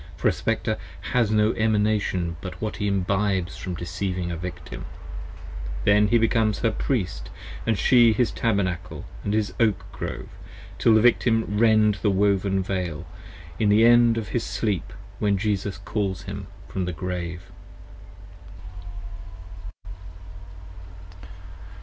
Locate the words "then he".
5.83-6.17